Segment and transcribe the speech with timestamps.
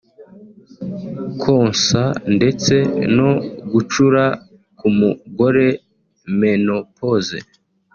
[1.41, 2.01] konsa
[2.35, 2.73] ndetse
[3.17, 3.29] no
[3.71, 4.23] gucura
[4.77, 5.67] k’umugore
[6.39, 7.37] (menopause)